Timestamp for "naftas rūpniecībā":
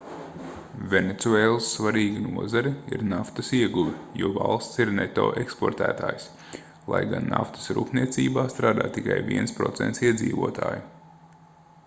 7.35-8.47